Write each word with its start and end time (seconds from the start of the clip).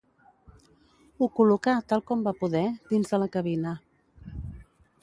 Ho 1.19 1.27
col·locà, 1.39 1.75
tal 1.93 2.03
com 2.09 2.25
va 2.29 2.35
poder, 2.41 2.65
dins 2.95 3.13
de 3.13 3.21
la 3.27 3.31
cabina. 3.39 3.77